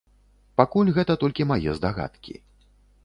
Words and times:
Пакуль 0.61 0.89
гэта 0.95 1.17
толькі 1.25 1.47
мае 1.53 1.69
здагадкі. 1.81 2.33